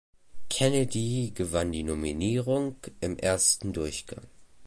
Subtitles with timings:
[0.49, 4.25] Kennedy gewann die Nominierung im ersten Durchgang.